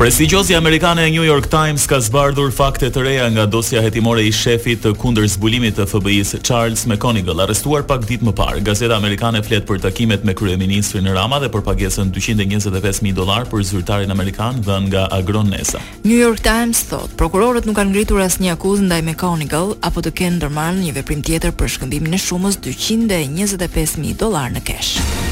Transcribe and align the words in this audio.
Prestigjosi 0.00 0.54
amerikane 0.56 1.02
e 1.06 1.10
New 1.12 1.24
York 1.24 1.46
Times 1.52 1.84
ka 1.84 1.98
zbardhur 2.00 2.48
fakte 2.56 2.88
të 2.88 3.02
reja 3.04 3.26
nga 3.30 3.42
dosja 3.46 3.82
hetimore 3.84 4.22
i 4.24 4.30
shefit 4.32 4.80
të 4.80 4.94
kundër 5.02 5.26
zbulimit 5.28 5.74
të 5.76 5.84
FBI-s 5.90 6.38
Charles 6.40 6.86
McConigal, 6.88 7.42
arrestuar 7.44 7.84
pak 7.84 8.06
ditë 8.08 8.24
më 8.24 8.32
parë. 8.32 8.62
Gazeta 8.64 8.96
amerikane 8.96 9.42
flet 9.44 9.66
për 9.68 9.82
takimet 9.84 10.24
me 10.24 10.32
kryeministrin 10.32 11.10
Rama 11.12 11.36
dhe 11.44 11.50
për 11.52 11.66
pagesën 11.66 12.14
225.000 12.16 13.12
dollar 13.20 13.44
për 13.52 13.60
zyrtarin 13.74 14.16
amerikan 14.16 14.64
dhënë 14.64 14.88
nga 14.88 15.04
Agron 15.18 15.52
Nesa. 15.52 15.82
New 16.08 16.16
York 16.16 16.40
Times 16.40 16.80
thot, 16.88 17.12
prokurorët 17.20 17.68
nuk 17.68 17.76
kanë 17.76 17.92
ngritur 17.92 18.22
asnjë 18.24 18.54
akuzë 18.56 18.88
ndaj 18.88 19.02
McConigal 19.10 19.74
apo 19.84 20.00
të 20.00 20.14
Kenderman 20.22 20.80
një 20.80 20.96
veprim 21.02 21.20
tjetër 21.20 21.52
për 21.60 21.76
shkëmbimin 21.76 22.16
e 22.16 22.22
shumës 22.24 22.56
225.000 22.64 24.16
dollar 24.24 24.48
në 24.56 24.64
keshë. 24.64 25.28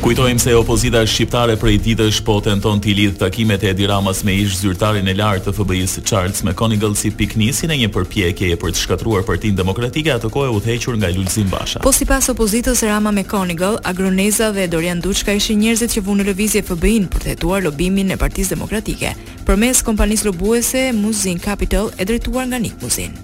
Kujtojmë 0.00 0.40
se 0.40 0.54
opozita 0.56 1.00
shqiptare 1.04 1.58
prej 1.60 1.74
ditësh 1.84 2.22
po 2.24 2.38
tenton 2.40 2.78
të 2.80 2.94
lidh 2.96 3.18
takimet 3.20 3.60
e 3.60 3.68
Edi 3.74 3.84
Ramës 3.84 4.22
me 4.24 4.32
ish 4.40 4.54
zyrtarin 4.62 5.04
e 5.12 5.14
lartë 5.18 5.50
të 5.50 5.52
fbi 5.58 5.80
së 5.92 6.00
Charles 6.08 6.40
McConigal 6.46 6.94
si 6.96 7.10
piknisin 7.12 7.74
e 7.74 7.76
një 7.82 7.90
përpjekjeje 7.92 8.56
për 8.62 8.72
të 8.72 8.80
shkatruar 8.80 9.26
Partinë 9.28 9.60
Demokratike 9.60 10.14
atë 10.14 10.30
kohë 10.32 10.54
udhëhequr 10.56 10.96
nga 11.02 11.12
Lulzim 11.12 11.52
Basha. 11.52 11.82
Po 11.84 11.92
sipas 11.92 12.30
opozitës 12.32 12.80
Rama 12.88 13.12
McConigal, 13.12 13.76
Agroneza 13.84 14.48
dhe 14.56 14.64
Dorian 14.72 15.02
Duchka 15.04 15.34
ishin 15.36 15.60
njerëzit 15.66 15.98
që 15.98 16.04
vunë 16.08 16.24
në 16.24 16.28
lëvizje 16.30 16.62
FBI-n 16.70 17.10
për 17.12 17.28
të 17.34 17.64
lobimin 17.68 18.14
e 18.14 18.18
Partisë 18.20 18.56
Demokratike 18.56 19.12
përmes 19.44 19.84
kompanisë 19.84 20.30
lobuese 20.30 20.86
Muzin 20.96 21.38
Capital 21.44 21.92
e 22.00 22.08
drejtuar 22.08 22.48
nga 22.48 22.58
Nik 22.62 22.80
Muzin. 22.80 23.20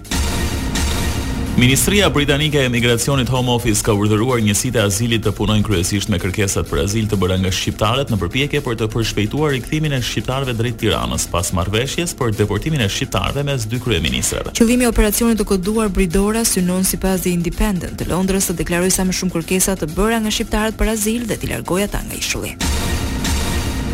Ministria 1.57 2.09
Britanike 2.11 2.57
e 2.57 2.67
Migracionit 2.69 3.29
Home 3.33 3.49
Office 3.51 3.81
ka 3.81 3.89
urdhëruar 3.89 4.43
njësitë 4.45 4.77
e 4.77 4.83
azilit 4.85 5.23
të 5.25 5.31
punojnë 5.39 5.65
kryesisht 5.65 6.11
me 6.13 6.19
kërkesat 6.21 6.69
për 6.69 6.83
azil 6.83 7.07
të 7.09 7.17
bëra 7.17 7.39
nga 7.41 7.49
shqiptarët 7.49 8.13
në 8.13 8.19
përpjekje 8.21 8.61
për 8.61 8.77
të 8.77 8.89
përshpejtuar 8.93 9.55
rikthimin 9.55 9.97
e 9.97 10.01
shqiptarëve 10.05 10.53
drejt 10.59 10.77
Tiranës 10.83 11.25
pas 11.33 11.49
marrëveshjes 11.57 12.13
për 12.19 12.37
deportimin 12.37 12.85
e 12.85 12.91
shqiptarëve 12.93 13.47
mes 13.49 13.65
dy 13.73 13.81
kryeministrave. 13.81 14.53
Qëllimi 14.53 14.85
i 14.85 14.91
operacionit 14.93 15.41
të 15.41 15.49
koduar 15.55 15.89
Bridora 15.97 16.45
synon 16.45 16.85
sipas 16.85 17.25
The 17.25 17.33
Independent 17.33 17.97
të 17.97 18.11
Londrës 18.13 18.51
të 18.53 18.59
deklarojë 18.61 18.93
sa 18.99 19.09
më 19.09 19.17
shumë 19.23 19.39
kërkesa 19.39 19.73
të 19.81 19.89
bëra 19.97 20.21
nga 20.21 20.37
shqiptarët 20.37 20.77
për 20.77 20.93
azil 20.93 21.25
dhe 21.33 21.41
t'i 21.41 21.55
largojë 21.55 21.89
ata 21.89 22.05
nga 22.05 22.21
ishulli. 22.21 22.59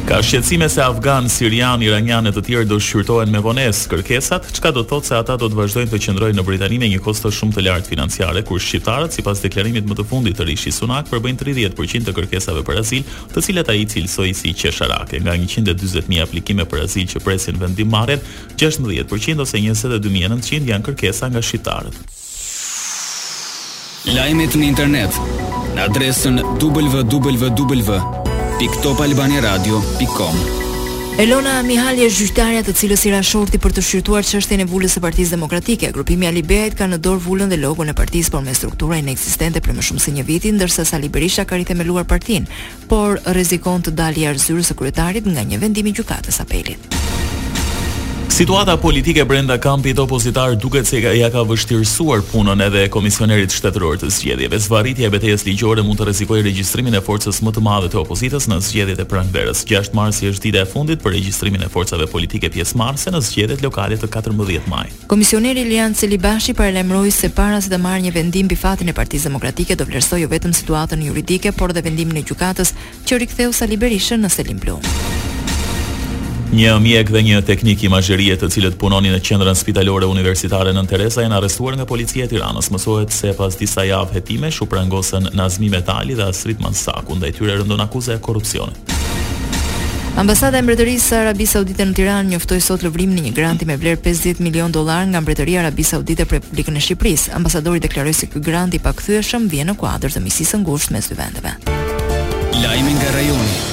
Ka 0.04 0.18
shqetësime 0.20 0.68
se 0.68 0.82
afgan, 0.84 1.30
sirian, 1.32 1.80
iranian 1.82 2.28
e 2.28 2.32
të 2.36 2.42
tjerë 2.44 2.68
do 2.68 2.76
shqyrtohen 2.84 3.30
me 3.32 3.40
vones 3.40 3.86
kërkesat, 3.88 4.50
çka 4.58 4.74
do 4.76 4.82
të 4.84 4.90
thotë 4.90 5.08
se 5.08 5.16
ata 5.16 5.38
do 5.40 5.48
të 5.48 5.56
vazhdojnë 5.56 5.92
të 5.94 6.00
qëndrojnë 6.04 6.36
në 6.36 6.44
Britani 6.44 6.80
me 6.82 6.90
një 6.92 7.00
kosto 7.06 7.30
shumë 7.32 7.56
të 7.56 7.64
lartë 7.64 7.92
financiare, 7.94 8.42
kur 8.44 8.60
shqiptarët 8.60 9.16
sipas 9.16 9.40
deklarimit 9.46 9.88
më 9.88 9.96
të 10.02 10.06
fundit 10.10 10.36
të 10.42 10.48
Rishi 10.50 10.74
Sunak 10.76 11.08
përbëjnë 11.14 11.40
30% 11.40 12.10
të 12.10 12.16
kërkesave 12.18 12.66
për 12.68 12.82
azil, 12.84 13.06
të 13.32 13.44
cilat 13.48 13.72
ai 13.72 13.86
cilsoi 13.94 14.34
si 14.36 14.52
qesharake. 14.52 15.22
Nga 15.24 15.38
140.000 15.46 16.26
aplikime 16.26 16.66
për 16.68 16.84
azil 16.90 17.08
që 17.14 17.24
presin 17.24 17.62
vendimmarrjen, 17.64 18.20
16% 18.60 19.46
ose 19.48 19.62
22.900 19.64 20.68
janë 20.74 20.90
kërkesa 20.90 21.32
nga 21.32 21.40
shqiptarët. 21.40 22.20
Lajmet 24.18 24.60
në 24.60 24.68
internet 24.68 25.22
në 25.78 25.88
adresën 25.88 26.44
www 26.60 28.22
www.topalbaniradio.com 28.68 30.36
Elona 31.22 31.60
Mihali 31.68 32.08
është 32.08 32.24
gjyhtarja 32.24 32.62
të 32.66 32.74
cilës 32.80 33.04
i 33.06 33.12
ra 33.14 33.20
shorti 33.28 33.60
për 33.62 33.74
të 33.78 33.84
shqyrtuar 33.86 34.24
është 34.40 34.56
e 34.64 34.66
vulës 34.72 34.96
së 34.96 35.04
Partisë 35.04 35.34
Demokratike. 35.36 35.92
Grupimi 35.94 36.26
Alibejt 36.30 36.78
ka 36.80 36.88
në 36.90 36.98
dorë 37.04 37.22
vulën 37.26 37.52
dhe 37.54 37.60
logon 37.62 37.92
e 37.92 37.94
partisë, 37.94 38.32
por 38.34 38.42
me 38.48 38.56
struktura 38.58 38.98
eksistente 39.04 39.62
për 39.62 39.76
më 39.78 39.88
shumë 39.90 40.02
se 40.02 40.10
si 40.10 40.16
një 40.18 40.26
vitin, 40.26 40.58
ndërsa 40.58 40.86
sa 40.88 40.98
Liberisha 40.98 41.46
ka 41.46 41.56
rithemeluar 41.60 42.06
partin, 42.10 42.48
por 42.90 43.20
rrezikon 43.28 43.84
të 43.86 43.94
dalë 44.00 44.24
i 44.24 44.30
arsyrës 44.32 44.72
së 44.72 44.80
kryetarit 44.80 45.26
nga 45.28 45.44
një 45.44 45.60
vendim 45.62 45.88
i 45.92 45.96
apelit. 46.40 47.03
Situata 48.34 48.76
politike 48.78 49.24
brenda 49.26 49.58
kampit 49.60 50.00
opozitar 50.00 50.56
duket 50.58 50.88
se 50.90 50.98
ja 50.98 51.28
ka 51.30 51.44
vështirësuar 51.46 52.24
punën 52.32 52.64
edhe 52.66 52.88
komisionerit 52.90 53.54
shtetëror 53.54 54.00
të 54.02 54.10
zgjedhjeve. 54.16 54.58
Zvarritja 54.64 55.06
e 55.06 55.12
betejës 55.14 55.44
ligjore 55.46 55.84
mund 55.86 56.00
të 56.02 56.08
rrezikojë 56.08 56.42
regjistrimin 56.48 56.98
e 56.98 57.04
forcës 57.10 57.44
më 57.46 57.54
të 57.54 57.62
madhe 57.68 57.92
të 57.94 58.00
opozitës 58.02 58.48
në 58.50 58.58
zgjedhjet 58.66 59.04
e 59.06 59.06
pranverës. 59.14 59.62
6 59.70 59.94
marsi 59.94 60.32
është 60.32 60.48
dita 60.48 60.64
e 60.66 60.72
fundit 60.74 61.06
për 61.06 61.14
regjistrimin 61.14 61.62
e 61.68 61.70
forcave 61.76 62.10
politike 62.16 62.50
pjesëmarrëse 62.58 63.14
në 63.14 63.22
zgjedhjet 63.30 63.62
lokale 63.68 64.02
të 64.02 64.10
14 64.18 64.66
maj. 64.74 64.88
Komisioneri 65.14 65.68
Lian 65.70 65.94
Celibashi 65.94 66.58
paralajmëroi 66.58 67.14
se 67.14 67.30
para 67.30 67.62
se 67.62 67.70
të 67.70 67.84
marrë 67.86 68.08
një 68.08 68.18
vendim 68.18 68.50
mbi 68.50 68.58
fatin 68.58 68.90
e 68.90 68.98
Partisë 68.98 69.30
Demokratike 69.30 69.78
do 69.78 69.86
vlerësojë 69.86 70.26
jo 70.26 70.34
vetëm 70.34 70.58
situatën 70.58 71.06
juridike, 71.12 71.54
por 71.54 71.70
edhe 71.70 71.86
vendimin 71.86 72.24
e 72.24 72.26
gjykatës 72.26 72.74
që 73.06 73.22
riktheu 73.28 73.54
Sali 73.54 73.78
Berishën 73.78 74.26
në 74.26 74.34
Selim 74.42 74.58
Blum. 74.58 74.82
Një 76.54 76.74
mjek 76.86 77.08
dhe 77.10 77.22
një 77.26 77.38
teknik 77.48 77.82
i 77.84 77.90
të 78.38 78.48
cilët 78.54 78.76
punonin 78.78 79.14
në 79.14 79.24
qendrën 79.26 79.56
spitalore 79.58 80.06
universitare 80.06 80.70
Nën 80.74 80.86
Teresa 80.86 81.24
janë 81.26 81.38
arrestuar 81.40 81.74
nga 81.80 81.86
policia 81.90 82.26
e 82.26 82.28
Tiranës. 82.30 82.70
Mësohet 82.70 83.10
se 83.12 83.32
pas 83.34 83.58
disa 83.58 83.82
javë 83.82 84.14
hetime 84.20 84.52
u 84.62 84.66
prangosën 84.70 85.32
Nazmi 85.34 85.70
Metali 85.74 86.14
dhe 86.14 86.28
Asrit 86.30 86.62
Mansaku, 86.62 87.18
ndaj 87.18 87.32
tyre 87.40 87.58
rëndon 87.58 87.82
akuza 87.82 88.14
e 88.14 88.20
korrupsionit. 88.22 88.94
Ambasada 90.16 90.62
e 90.62 90.62
Mbretërisë 90.62 91.08
së 91.10 91.18
Arabisë 91.24 91.56
Saudite 91.58 91.90
në 91.90 91.96
Tiranë 91.98 92.30
njoftoi 92.36 92.62
sot 92.62 92.86
lëvrimin 92.86 93.18
e 93.18 93.26
një 93.32 93.36
granti 93.40 93.66
me 93.66 93.74
vlerë 93.82 94.04
50 94.06 94.44
milion 94.46 94.72
dollar 94.72 95.08
nga 95.10 95.24
Mbretëria 95.26 95.64
e 95.64 95.66
Arabisë 95.66 95.96
Saudite 95.98 96.28
për 96.30 96.38
Republikën 96.44 96.78
e 96.78 96.86
Shqipërisë. 96.86 97.34
Ambasadori 97.40 97.82
deklaroi 97.88 98.14
se 98.14 98.30
ky 98.30 98.44
grant 98.52 98.78
i 98.78 98.86
pakthyeshëm 98.86 99.50
vjen 99.50 99.74
në 99.74 99.80
kuadër 99.82 100.14
të 100.20 100.24
misisë 100.30 100.54
së 100.54 100.62
ngushtë 100.68 101.00
mes 101.00 101.10
dy 101.10 101.18
vendeve. 101.24 101.58
Lajmi 102.62 102.94
nga 103.00 103.16
rajoni. 103.18 103.64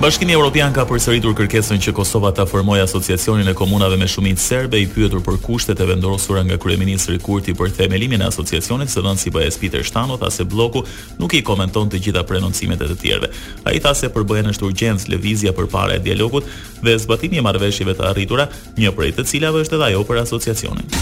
Bashkimi 0.00 0.32
Evropian 0.32 0.72
ka 0.72 0.86
përsëritur 0.88 1.34
kërkesën 1.36 1.76
që 1.84 1.92
Kosova 1.92 2.30
ta 2.32 2.46
formojë 2.48 2.86
asociacionin 2.86 3.50
e 3.50 3.52
komunave 3.52 3.98
me 4.00 4.06
shumicë 4.08 4.40
serbe 4.40 4.78
i 4.80 4.86
pyetur 4.88 5.20
për 5.26 5.34
kushtet 5.44 5.80
e 5.80 5.88
vendosura 5.90 6.40
nga 6.46 6.56
kryeministri 6.62 7.18
Kurti 7.20 7.52
për 7.54 7.74
themelimin 7.76 8.22
e 8.24 8.30
asociacionit, 8.30 8.88
se 8.88 9.04
dhënë 9.04 9.20
sipas 9.20 9.60
Peter 9.60 9.84
Shtano 9.84 10.16
tha 10.16 10.30
se 10.32 10.46
bloku 10.48 10.80
nuk 11.20 11.34
i 11.36 11.42
komenton 11.44 11.92
të 11.92 12.00
gjitha 12.06 12.22
prononcimet 12.30 12.80
e 12.80 12.88
të 12.88 12.96
tjerëve. 13.02 13.30
Ai 13.68 13.76
tha 13.84 13.92
se 13.94 14.08
përbëhen 14.16 14.48
është 14.54 14.70
urgjencë 14.70 15.12
lëvizja 15.12 15.52
përpara 15.60 15.98
e 15.98 16.02
dialogut 16.08 16.48
dhe 16.80 16.96
zbatimi 17.04 17.36
i 17.36 17.44
marrëveshjeve 17.44 17.98
të 18.00 18.08
arritura, 18.14 18.48
një 18.80 18.94
prej 18.96 19.10
të 19.20 19.26
cilave 19.34 19.66
është 19.66 19.76
edhe 19.76 19.90
ajo 19.92 20.06
për 20.08 20.22
asociacionin. 20.24 20.96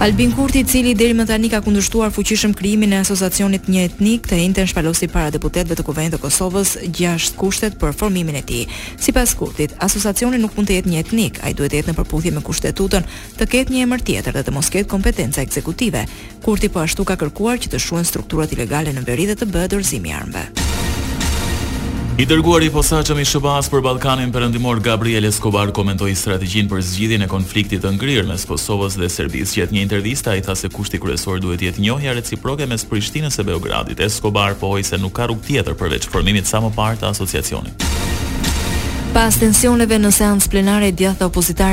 Albin 0.00 0.32
Kurti, 0.32 0.58
i 0.58 0.64
cili 0.64 0.94
deri 0.96 1.12
më 1.12 1.26
tani 1.28 1.50
ka 1.52 1.58
kundërshtuar 1.60 2.08
fuqishëm 2.16 2.54
krijimin 2.56 2.94
e 2.96 3.00
asociacionit 3.02 3.66
një 3.68 3.82
etnik, 3.90 4.22
të 4.30 4.38
njëjtën 4.38 4.70
shpalosi 4.70 5.08
para 5.12 5.28
deputetëve 5.34 5.76
të 5.76 5.84
Kuvendit 5.84 6.14
të 6.16 6.20
Kosovës 6.22 6.70
gjashtë 6.96 7.36
kushtet 7.36 7.76
për 7.76 7.92
formimin 8.00 8.38
e 8.40 8.40
tij. 8.48 8.62
Sipas 8.96 9.34
Kurtit, 9.36 9.74
asociacioni 9.76 10.40
nuk 10.40 10.56
mund 10.56 10.70
të 10.72 10.78
jetë 10.78 10.88
një 10.94 11.02
etnik, 11.04 11.42
ai 11.44 11.52
duhet 11.52 11.74
të 11.74 11.82
jetë 11.82 11.92
në 11.92 11.98
përputhje 12.00 12.32
me 12.32 12.40
kushtetutën, 12.40 13.04
të 13.36 13.48
ketë 13.52 13.74
një 13.76 13.84
emër 13.84 14.06
tjetër 14.08 14.38
dhe 14.40 14.44
të 14.48 14.56
mos 14.56 14.72
ketë 14.72 14.88
kompetenca 14.94 15.44
ekzekutive. 15.44 16.06
Kurti 16.40 16.72
po 16.72 16.80
ashtu 16.80 17.04
ka 17.04 17.20
kërkuar 17.20 17.60
që 17.60 17.74
të 17.76 17.84
shuhen 17.84 18.08
strukturat 18.08 18.56
ilegale 18.56 18.96
në 18.96 19.04
veri 19.04 19.28
dhe 19.28 19.36
të 19.42 19.52
bëhet 19.52 19.76
dorëzimi 19.76 20.16
armëve. 20.16 20.59
I 22.20 22.26
dërguari 22.28 22.66
i 22.68 22.72
posaçëm 22.74 23.22
i 23.22 23.24
SBA-s 23.24 23.70
për 23.72 23.80
Ballkanin 23.86 24.28
Perëndimor 24.34 24.82
Gabriel 24.84 25.24
Escobar 25.24 25.70
komentoi 25.72 26.12
strategjinë 26.20 26.68
për 26.68 26.82
zgjidhjen 26.84 27.24
e 27.24 27.28
konfliktit 27.32 27.80
të 27.80 27.94
ngrirë 27.96 28.26
mes 28.28 28.44
Kosovës 28.50 28.98
dhe 29.00 29.08
Serbisë. 29.08 29.56
Gjatë 29.62 29.72
një 29.78 29.86
interviste 29.86 30.28
ai 30.34 30.42
tha 30.44 30.52
se 30.60 30.68
kushti 30.68 31.00
kryesor 31.00 31.40
duhet 31.40 31.64
jetë 31.64 31.80
njohja 31.86 32.12
reciproke 32.20 32.68
mes 32.68 32.84
Prishtinës 32.92 33.40
e 33.40 33.46
Beogradit. 33.48 34.04
Escobar 34.04 34.52
pohoi 34.60 34.84
se 34.84 35.00
nuk 35.00 35.16
ka 35.16 35.30
rrugë 35.30 35.46
tjetër 35.48 35.80
përveç 35.80 36.12
formimit 36.12 36.44
sa 36.52 36.60
më 36.60 36.74
parë 36.76 37.00
të 37.00 37.14
asociacionit. 37.14 37.86
Pas 39.10 39.34
tensioneve 39.34 39.96
në 39.98 40.10
seancë 40.14 40.46
plenare 40.52 40.86
e 40.86 40.92
djathtë 40.94 41.26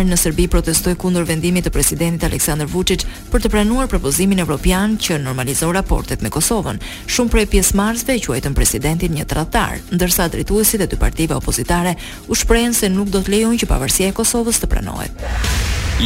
në 0.08 0.16
Serbi 0.18 0.48
protestoi 0.50 0.96
kundër 0.98 1.24
vendimit 1.30 1.66
të 1.66 1.70
presidentit 1.76 2.24
Aleksandar 2.26 2.66
Vučić 2.68 3.06
për 3.32 3.42
të 3.44 3.50
pranuar 3.54 3.88
propozimin 3.88 4.40
evropian 4.42 4.98
që 4.98 5.20
normalizon 5.22 5.74
raportet 5.76 6.22
me 6.22 6.30
Kosovën. 6.34 6.82
Shumë 7.06 7.30
prej 7.30 7.46
pjesëmarrësve 7.54 8.16
e 8.18 8.22
quajtën 8.26 8.56
presidentin 8.58 9.14
një 9.20 9.28
tradtar, 9.30 9.78
ndërsa 9.94 10.26
drejtuesit 10.34 10.82
e 10.82 10.88
dy 10.90 10.98
partive 10.98 11.36
opozitare 11.38 11.94
u 12.28 12.36
shprehen 12.36 12.74
se 12.74 12.90
nuk 12.90 13.10
do 13.14 13.22
të 13.22 13.30
lejojnë 13.32 13.62
që 13.62 13.70
pavarësia 13.70 14.10
e 14.10 14.18
Kosovës 14.18 14.58
të 14.64 14.70
pranohet. 14.74 15.30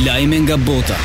Lajme 0.04 0.44
nga 0.44 0.57
bota. 0.60 1.00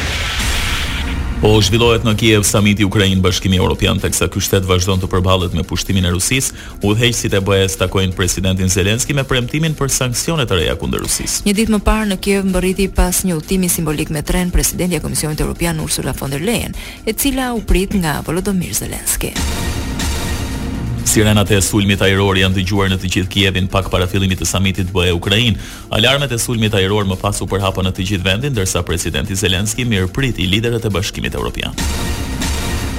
Po 1.37 1.51
zhvillohet 1.61 2.01
në 2.07 2.15
Kiev 2.17 2.45
samiti 2.49 2.85
Ukrainë 2.89 3.21
Bashkimi 3.21 3.59
Evropian 3.61 3.99
teksa 4.01 4.25
ky 4.33 4.41
shtet 4.41 4.65
vazhdon 4.65 5.03
të 5.03 5.11
përballet 5.13 5.53
me 5.53 5.65
pushtimin 5.69 6.09
e 6.09 6.13
Rusisë, 6.15 6.57
udhëheqësit 6.81 7.37
e 7.37 7.43
BE-s 7.45 7.77
takojnë 7.77 8.17
presidentin 8.17 8.73
Zelenski 8.73 9.13
me 9.13 9.25
premtimin 9.29 9.77
për 9.77 9.93
sanksione 9.99 10.49
të 10.49 10.63
reja 10.63 10.77
kundër 10.81 11.05
Rusisë. 11.05 11.45
Një 11.45 11.57
ditë 11.61 11.75
më 11.77 11.83
parë 11.85 12.09
në 12.15 12.19
Kiev 12.25 12.49
mbërriti 12.49 12.89
pas 12.97 13.21
një 13.29 13.37
udhtimi 13.37 13.69
simbolik 13.69 14.09
me 14.17 14.25
tren 14.25 14.51
presidentja 14.55 14.97
e 14.97 15.05
Komisionit 15.05 15.41
Evropian 15.45 15.81
Ursula 15.85 16.17
von 16.19 16.33
der 16.33 16.41
Leyen, 16.41 16.73
e 17.05 17.13
cila 17.13 17.53
u 17.53 17.61
prit 17.69 17.93
nga 18.01 18.23
Volodymyr 18.25 18.73
Zelenski. 18.73 19.35
Sirenat 21.07 21.49
e 21.55 21.61
sulmit 21.63 22.01
ajror 22.03 22.37
janë 22.41 22.57
dëgjuar 22.59 22.89
në 22.91 22.97
të 22.99 23.09
gjithë 23.15 23.31
Kievin 23.31 23.69
pak 23.71 23.87
para 23.93 24.09
fillimit 24.11 24.41
të 24.43 24.49
samitit 24.51 24.91
BE 24.93 25.13
Ukrain. 25.15 25.55
Alarmet 25.95 26.35
e 26.35 26.41
sulmit 26.43 26.75
ajror 26.75 27.07
më 27.13 27.21
pas 27.23 27.39
u 27.47 27.47
përhapën 27.49 27.87
në 27.87 27.95
të 27.97 28.09
gjithë 28.11 28.27
vendin, 28.27 28.55
ndërsa 28.59 28.83
presidenti 28.89 29.39
Zelenski 29.39 29.87
mirëpriti 29.87 30.51
liderët 30.51 30.91
e 30.91 30.97
Bashkimit 30.99 31.39
Evropian. 31.39 31.79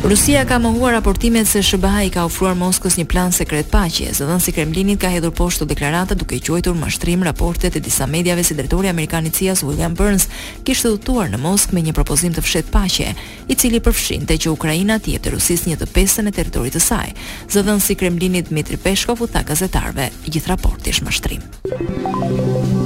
Rusia 0.04 0.46
ka 0.46 0.60
mohuar 0.60 0.94
raportimet 0.94 1.48
se 1.48 1.64
SBA 1.64 2.04
i 2.06 2.10
ka 2.14 2.24
ofruar 2.26 2.56
Moskës 2.56 2.96
një 3.00 3.04
plan 3.10 3.32
sekret 3.34 3.68
paqe, 3.74 4.12
zëdhënësi 4.14 4.54
Kremlinit 4.54 5.00
ka 5.02 5.10
hedhur 5.10 5.32
poshtë 5.36 5.66
deklarata 5.68 6.16
duke 6.16 6.36
i 6.38 6.40
quajtur 6.40 6.76
mashtrim 6.78 7.24
raportet 7.26 7.76
e 7.76 7.80
disa 7.82 8.06
mediave 8.08 8.44
se 8.44 8.54
drejtori 8.56 8.90
amerikan 8.92 9.26
i 9.26 9.30
CIA 9.34 9.56
William 9.66 9.94
Burns 9.98 10.28
kishte 10.64 10.90
udhëtuar 10.94 11.30
në 11.34 11.38
Moskë 11.42 11.74
me 11.76 11.82
një 11.88 11.92
propozim 11.98 12.34
të 12.38 12.42
fshet 12.46 12.66
paqe, 12.72 13.10
i 13.50 13.56
cili 13.56 13.80
përfshinte 13.84 14.38
që 14.38 14.50
Ukraina 14.54 15.00
të 15.00 15.30
Rusis 15.34 15.66
një 15.68 15.76
të 15.82 15.86
pesën 15.98 16.28
e 16.28 16.32
territorit 16.40 16.76
të 16.78 16.80
saj. 16.88 17.12
Zëdhënësi 17.50 17.96
Kremlinit 18.00 18.50
Dmitri 18.54 18.78
Peshkov 18.78 19.22
u 19.22 19.28
tha 19.28 19.42
gazetarve 19.50 20.08
gjithë 20.28 20.48
raporti 20.54 20.90
është 20.92 21.40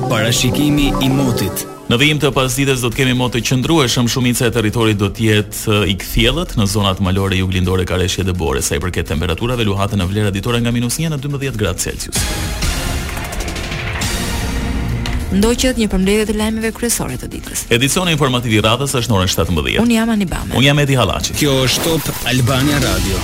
Parashikimi 0.09 0.93
i 1.05 1.09
motit 1.09 1.67
Në 1.91 1.97
vijim 1.99 2.19
të 2.23 2.29
pas 2.31 2.53
ditës 2.55 2.79
do 2.85 2.89
të 2.89 2.97
kemi 3.01 3.13
më 3.19 3.25
të 3.33 3.39
qëndrueshëm, 3.49 4.05
shumica 4.07 4.45
e 4.47 4.51
territorit 4.55 4.95
do 5.01 5.09
të 5.11 5.25
jetë 5.25 5.79
i 5.91 5.95
kthjellët 5.99 6.53
në 6.55 6.67
zonat 6.71 7.01
malore 7.03 7.35
juglindore 7.35 7.83
Kareshje 7.89 8.23
dhe 8.29 8.35
Bore, 8.38 8.61
sa 8.63 8.77
i 8.79 8.83
përket 8.83 9.09
temperaturave 9.11 9.65
luhatën 9.67 9.99
në 9.99 10.07
vlerë 10.07 10.31
ditore 10.38 10.61
nga 10.63 10.71
minus 10.71 11.01
-1 11.03 11.11
në 11.11 11.19
12 11.25 11.59
gradë 11.59 11.83
Celsius. 11.83 12.21
Ndoqët 15.35 15.83
një 15.83 15.89
përmbledhje 15.91 16.31
të 16.31 16.38
lajmeve 16.39 16.71
kryesore 16.79 17.19
të 17.19 17.27
ditës. 17.35 17.65
Edicioni 17.75 18.15
informativ 18.15 18.55
i 18.55 18.63
radhës 18.63 18.95
është 18.95 19.11
në 19.11 19.19
orën 19.19 19.35
17. 19.35 19.83
Unë 19.83 19.99
jam 19.99 20.15
Anibame. 20.15 20.55
Unë 20.55 20.71
jam 20.71 20.79
Edi 20.87 20.95
Hallaçi. 20.95 21.35
Kjo 21.44 21.59
është 21.67 21.87
Top 22.07 22.11
Albania 22.31 22.79
Radio. 22.87 23.23